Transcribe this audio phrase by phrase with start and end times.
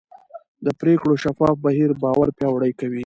[0.65, 2.99] د پرېکړو شفاف بهیر باور پیاوړی کوي